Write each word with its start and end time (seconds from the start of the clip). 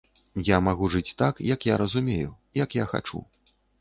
Я 0.47 0.57
магу 0.67 0.85
жыць 0.93 1.13
так, 1.21 1.41
як 1.53 1.67
я 1.71 1.75
разумею, 1.83 2.33
як 2.63 2.69
я 2.79 2.89
хачу. 2.95 3.23